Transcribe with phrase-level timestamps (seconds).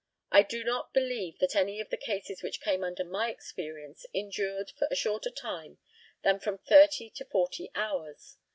[0.31, 4.71] I do not believe that any of the cases which came under my experience endured
[4.71, 5.77] for a shorter time
[6.23, 8.37] than from thirty to forty hours.